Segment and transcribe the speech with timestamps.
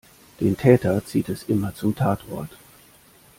[0.39, 2.49] Den Täter zieht es immer zum Tatort.